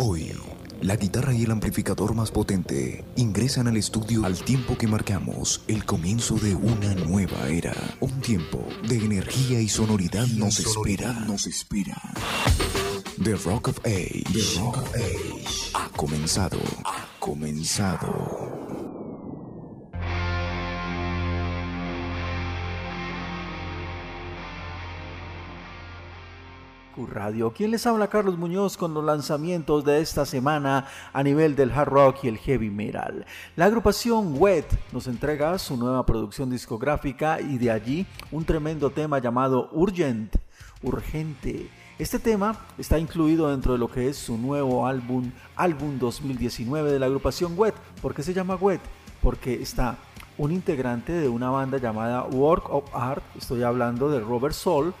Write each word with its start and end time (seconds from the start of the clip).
Hoy, 0.00 0.32
la 0.80 0.94
guitarra 0.94 1.34
y 1.34 1.42
el 1.42 1.50
amplificador 1.50 2.14
más 2.14 2.30
potente 2.30 3.04
ingresan 3.16 3.66
al 3.66 3.76
estudio 3.76 4.24
al 4.24 4.36
tiempo 4.38 4.78
que 4.78 4.86
marcamos 4.86 5.60
el 5.66 5.84
comienzo 5.84 6.36
de 6.36 6.54
una 6.54 6.94
nueva 6.94 7.48
era. 7.48 7.74
Un 7.98 8.20
tiempo 8.20 8.64
de 8.88 8.94
energía 8.94 9.60
y 9.60 9.68
sonoridad 9.68 10.28
nos 10.28 10.60
espera. 10.60 11.12
Nos 11.26 11.48
espera. 11.48 12.00
The 13.20 13.34
Rock 13.34 13.70
of 13.70 13.78
Age. 13.84 14.22
The 14.32 14.60
Rock 14.60 14.76
of 14.76 14.94
Age. 14.94 15.44
Ha 15.74 15.88
comenzado. 15.96 16.60
Ha 16.84 17.08
comenzado. 17.18 18.57
Radio. 27.06 27.52
¿Quién 27.52 27.70
les 27.70 27.86
habla? 27.86 28.08
Carlos 28.08 28.38
Muñoz 28.38 28.76
con 28.76 28.94
los 28.94 29.04
lanzamientos 29.04 29.84
de 29.84 30.00
esta 30.00 30.26
semana 30.26 30.86
a 31.12 31.22
nivel 31.22 31.54
del 31.54 31.70
hard 31.70 31.88
rock 31.88 32.24
y 32.24 32.28
el 32.28 32.38
heavy 32.38 32.70
metal. 32.70 33.24
La 33.56 33.66
agrupación 33.66 34.34
Wet 34.36 34.66
nos 34.92 35.06
entrega 35.06 35.58
su 35.58 35.76
nueva 35.76 36.04
producción 36.04 36.50
discográfica 36.50 37.40
y 37.40 37.58
de 37.58 37.70
allí 37.70 38.06
un 38.32 38.44
tremendo 38.44 38.90
tema 38.90 39.18
llamado 39.18 39.68
Urgent, 39.72 40.36
urgente. 40.82 41.70
Este 41.98 42.18
tema 42.18 42.66
está 42.78 42.98
incluido 42.98 43.50
dentro 43.50 43.72
de 43.72 43.78
lo 43.78 43.90
que 43.90 44.08
es 44.08 44.16
su 44.16 44.38
nuevo 44.38 44.86
álbum, 44.86 45.30
álbum 45.56 45.98
2019 45.98 46.92
de 46.92 46.98
la 46.98 47.06
agrupación 47.06 47.54
Wet. 47.56 47.74
¿Por 48.00 48.14
qué 48.14 48.22
se 48.22 48.34
llama 48.34 48.56
Wet? 48.56 48.80
Porque 49.20 49.54
está 49.54 49.98
un 50.38 50.52
integrante 50.52 51.12
de 51.12 51.28
una 51.28 51.50
banda 51.50 51.78
llamada 51.78 52.22
Work 52.22 52.70
of 52.70 52.84
Art, 52.94 53.24
estoy 53.36 53.64
hablando 53.64 54.08
de 54.08 54.20
Robert 54.20 54.54
Soul, 54.54 54.94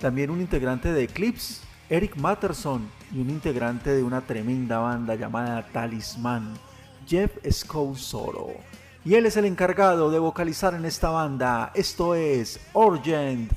también 0.00 0.30
un 0.30 0.40
integrante 0.40 0.92
de 0.92 1.04
Eclipse, 1.04 1.62
Eric 1.88 2.16
Matterson, 2.16 2.88
y 3.12 3.20
un 3.20 3.30
integrante 3.30 3.90
de 3.90 4.02
una 4.02 4.20
tremenda 4.20 4.78
banda 4.78 5.14
llamada 5.14 5.66
Talisman, 5.72 6.54
Jeff 7.06 7.32
Scousoro. 7.50 8.48
Y 9.04 9.14
él 9.14 9.26
es 9.26 9.36
el 9.36 9.46
encargado 9.46 10.10
de 10.10 10.18
vocalizar 10.18 10.74
en 10.74 10.84
esta 10.84 11.08
banda. 11.10 11.72
Esto 11.74 12.14
es 12.14 12.60
Urgent 12.74 13.50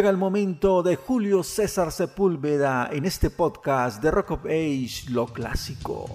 Llega 0.00 0.08
el 0.08 0.16
momento 0.16 0.82
de 0.82 0.96
Julio 0.96 1.42
César 1.42 1.92
Sepúlveda 1.92 2.88
en 2.90 3.04
este 3.04 3.28
podcast 3.28 4.02
de 4.02 4.10
Rock 4.10 4.30
of 4.30 4.46
Age, 4.46 5.10
lo 5.10 5.26
clásico. 5.26 6.06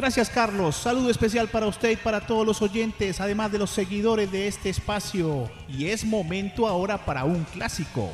Gracias 0.00 0.30
Carlos, 0.30 0.76
saludo 0.76 1.10
especial 1.10 1.48
para 1.48 1.66
usted 1.66 1.90
y 1.90 1.96
para 1.96 2.22
todos 2.22 2.46
los 2.46 2.62
oyentes, 2.62 3.20
además 3.20 3.52
de 3.52 3.58
los 3.58 3.68
seguidores 3.68 4.32
de 4.32 4.48
este 4.48 4.70
espacio. 4.70 5.50
Y 5.68 5.88
es 5.88 6.06
momento 6.06 6.66
ahora 6.66 7.04
para 7.04 7.24
un 7.24 7.44
clásico. 7.44 8.08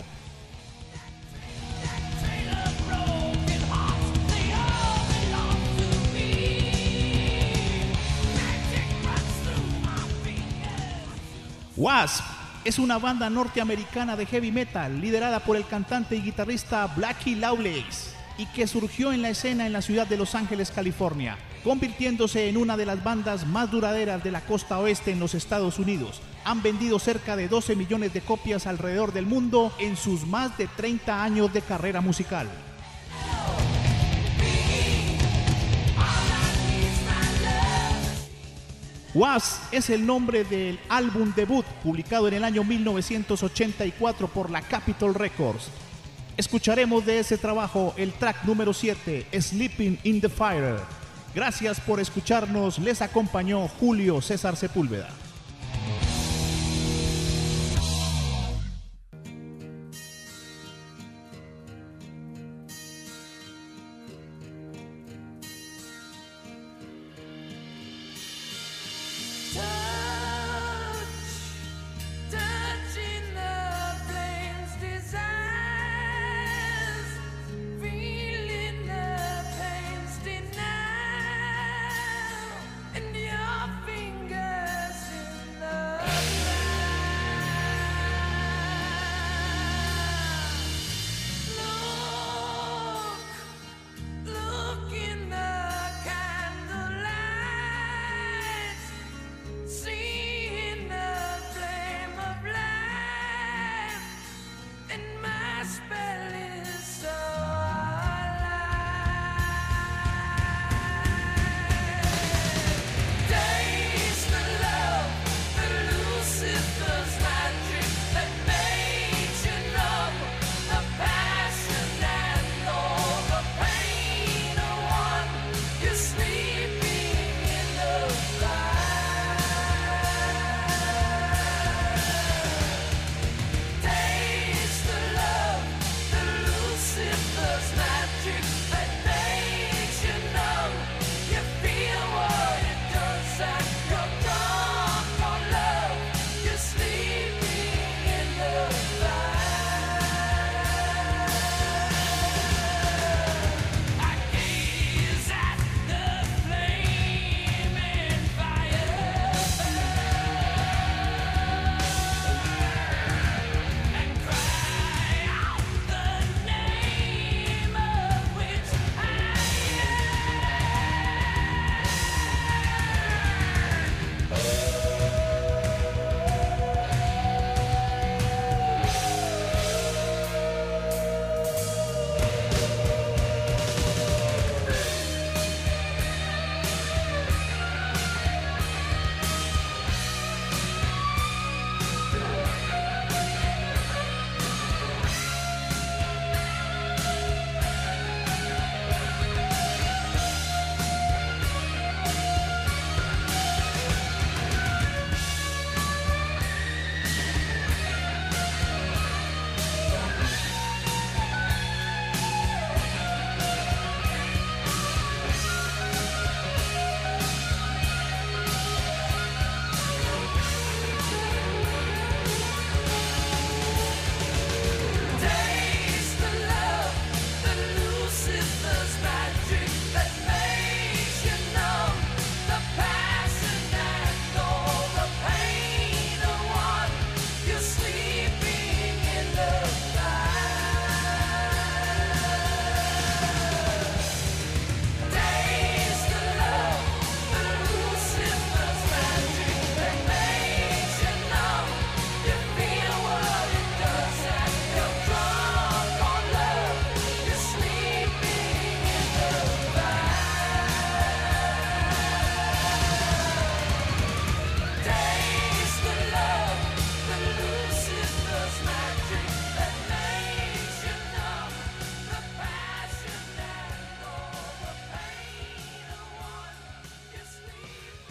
Wasp 11.77 12.25
es 12.65 12.81
una 12.81 12.99
banda 12.99 13.31
norteamericana 13.31 14.17
de 14.17 14.27
heavy 14.27 14.50
metal 14.50 15.00
liderada 15.00 15.38
por 15.38 15.56
el 15.56 15.65
cantante 15.65 16.17
y 16.17 16.23
guitarrista 16.23 16.85
Blackie 16.97 17.37
Lawless 17.37 18.15
y 18.38 18.47
que 18.47 18.67
surgió 18.67 19.12
en 19.12 19.23
la 19.23 19.31
escena 19.31 19.67
en 19.67 19.73
la 19.73 19.83
ciudad 19.83 20.06
de 20.06 20.17
Los 20.17 20.35
Ángeles, 20.35 20.71
California, 20.71 21.38
convirtiéndose 21.65 22.49
en 22.49 22.56
una 22.56 22.77
de 22.77 22.87
las 22.87 23.03
bandas 23.03 23.47
más 23.47 23.71
duraderas 23.71 24.23
de 24.23 24.31
la 24.31 24.41
costa 24.41 24.79
oeste 24.79 25.12
en 25.12 25.21
los 25.21 25.35
Estados 25.35 25.79
Unidos. 25.79 26.21
Han 26.44 26.62
vendido 26.62 26.99
cerca 26.99 27.37
de 27.37 27.49
12 27.49 27.77
millones 27.77 28.12
de 28.12 28.21
copias 28.21 28.67
alrededor 28.67 29.12
del 29.12 29.27
mundo 29.27 29.73
en 29.79 29.97
sus 29.97 30.27
más 30.27 30.56
de 30.59 30.69
30 30.69 31.23
años 31.23 31.53
de 31.53 31.62
carrera 31.62 32.00
musical. 32.00 32.49
Was 39.17 39.62
es 39.73 39.88
el 39.88 40.05
nombre 40.05 40.44
del 40.44 40.79
álbum 40.91 41.33
debut 41.35 41.65
publicado 41.83 42.29
en 42.29 42.35
el 42.35 42.44
año 42.44 42.65
1984 42.65 44.29
por 44.29 44.50
la 44.50 44.61
Capitol 44.61 45.15
Records. 45.15 45.71
Escucharemos 46.37 47.06
de 47.06 47.19
ese 47.19 47.38
trabajo 47.38 47.94
el 47.97 48.12
track 48.12 48.44
número 48.44 48.75
7, 48.75 49.27
Sleeping 49.41 49.99
in 50.03 50.21
the 50.21 50.29
Fire. 50.29 50.77
Gracias 51.35 51.81
por 51.81 51.99
escucharnos, 51.99 52.79
les 52.79 53.00
acompañó 53.00 53.67
Julio 53.69 54.21
César 54.21 54.55
Sepúlveda. 54.55 55.09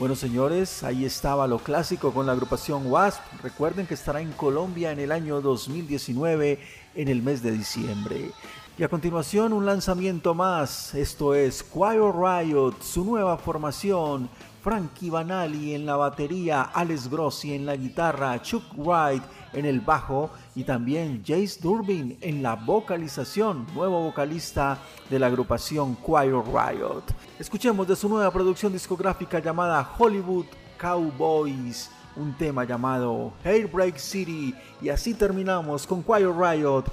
Bueno, 0.05 0.15
señores, 0.15 0.83
ahí 0.83 1.03
estaba 1.03 1.47
lo 1.47 1.57
clásico 1.57 2.13
con 2.13 2.27
la 2.27 2.33
agrupación 2.33 2.91
WASP. 2.91 3.23
Recuerden 3.41 3.87
que 3.87 3.95
estará 3.95 4.21
en 4.21 4.33
Colombia 4.33 4.91
en 4.91 4.99
el 4.99 5.11
año 5.11 5.41
2019, 5.41 6.59
en 6.93 7.07
el 7.07 7.23
mes 7.23 7.41
de 7.41 7.51
diciembre. 7.51 8.29
Y 8.77 8.83
a 8.83 8.87
continuación 8.87 9.51
un 9.51 9.65
lanzamiento 9.65 10.35
más, 10.35 10.93
esto 10.93 11.33
es 11.33 11.65
Choir 11.73 12.13
Riot, 12.13 12.83
su 12.83 13.03
nueva 13.03 13.39
formación, 13.39 14.29
Frankie 14.65 15.11
Banali 15.11 15.75
en 15.75 15.85
la 15.85 15.95
batería, 15.95 16.63
Alex 16.63 17.07
Grossi 17.07 17.53
en 17.53 17.67
la 17.67 17.75
guitarra, 17.75 18.41
Chuck 18.41 18.63
Wright 18.75 19.21
en 19.53 19.63
el 19.63 19.79
bajo 19.79 20.31
y 20.55 20.63
también 20.63 21.21
Jace 21.23 21.59
Durbin 21.61 22.17
en 22.19 22.41
la 22.41 22.55
vocalización, 22.55 23.67
nuevo 23.75 24.01
vocalista 24.01 24.79
de 25.07 25.19
la 25.19 25.27
agrupación 25.27 25.95
Choir 26.03 26.33
Riot. 26.33 27.03
Escuchemos 27.37 27.87
de 27.87 27.95
su 27.95 28.09
nueva 28.09 28.31
producción 28.31 28.73
discográfica 28.73 29.37
llamada 29.37 29.87
Hollywood 29.99 30.47
Cowboys 30.79 31.91
un 32.15 32.33
tema 32.33 32.63
llamado 32.63 33.33
Hairbreak 33.43 33.97
City 33.97 34.55
y 34.81 34.89
así 34.89 35.13
terminamos 35.13 35.85
con 35.85 36.03
Choir 36.03 36.31
Riot 36.31 36.85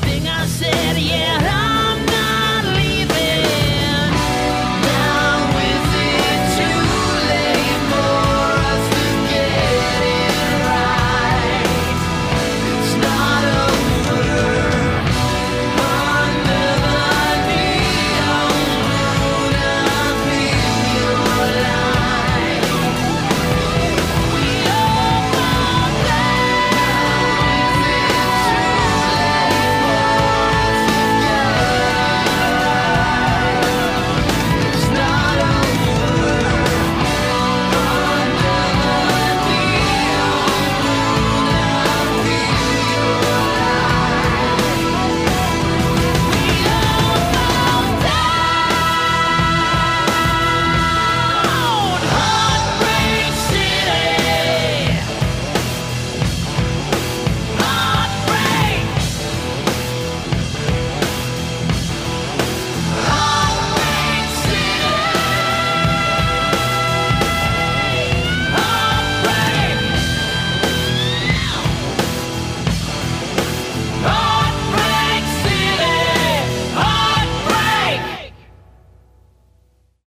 thing 0.00 0.26
I 0.26 0.46
said, 0.46 0.98
yeah. 0.98 1.57